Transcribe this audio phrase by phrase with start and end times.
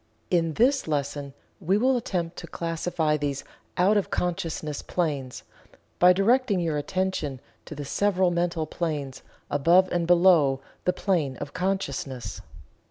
[0.31, 3.43] In this lesson we will attempt to classify these
[3.77, 5.43] out of consciousness planes,
[5.99, 11.53] by directing your attention to the several mental planes above and below the plane of
[11.53, 12.41] consciousness.